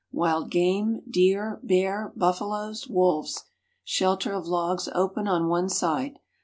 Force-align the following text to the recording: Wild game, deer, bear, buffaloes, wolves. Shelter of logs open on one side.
Wild 0.11 0.49
game, 0.49 1.01
deer, 1.07 1.59
bear, 1.61 2.11
buffaloes, 2.15 2.87
wolves. 2.87 3.43
Shelter 3.83 4.33
of 4.33 4.47
logs 4.47 4.89
open 4.95 5.27
on 5.27 5.47
one 5.47 5.69
side. 5.69 6.17